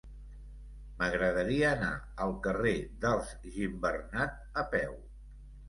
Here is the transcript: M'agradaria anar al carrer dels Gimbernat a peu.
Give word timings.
M'agradaria 1.01 1.67
anar 1.73 1.91
al 2.25 2.33
carrer 2.49 2.73
dels 3.05 3.31
Gimbernat 3.61 4.43
a 4.65 4.69
peu. 4.77 5.01